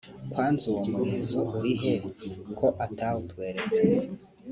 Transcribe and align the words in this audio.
kwanza 0.31 0.63
uwo 0.71 0.83
murizo 0.91 1.39
uri 1.57 1.73
he 1.81 1.93
ko 2.57 2.67
atawutweretse 2.85 3.81